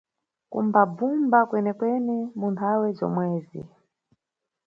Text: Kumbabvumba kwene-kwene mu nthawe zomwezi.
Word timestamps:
Kumbabvumba 0.51 1.39
kwene-kwene 1.49 2.17
mu 2.39 2.47
nthawe 2.53 2.87
zomwezi. 2.97 3.61